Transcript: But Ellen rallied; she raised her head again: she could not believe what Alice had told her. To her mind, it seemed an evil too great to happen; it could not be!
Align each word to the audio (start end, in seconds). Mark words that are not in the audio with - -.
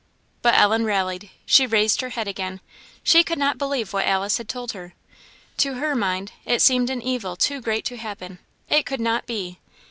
But 0.41 0.55
Ellen 0.55 0.83
rallied; 0.85 1.29
she 1.45 1.67
raised 1.67 2.01
her 2.01 2.09
head 2.09 2.27
again: 2.27 2.59
she 3.03 3.23
could 3.23 3.37
not 3.37 3.59
believe 3.59 3.93
what 3.93 4.07
Alice 4.07 4.39
had 4.39 4.49
told 4.49 4.71
her. 4.71 4.95
To 5.57 5.75
her 5.75 5.93
mind, 5.95 6.31
it 6.43 6.63
seemed 6.63 6.89
an 6.89 7.03
evil 7.03 7.35
too 7.35 7.61
great 7.61 7.85
to 7.85 7.97
happen; 7.97 8.39
it 8.67 8.87
could 8.87 8.99
not 8.99 9.27
be! 9.27 9.59